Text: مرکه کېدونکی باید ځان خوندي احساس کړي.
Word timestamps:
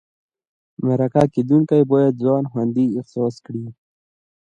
مرکه 0.85 1.23
کېدونکی 1.33 1.81
باید 1.91 2.13
ځان 2.23 2.43
خوندي 2.51 2.85
احساس 2.97 3.35
کړي. 3.45 3.65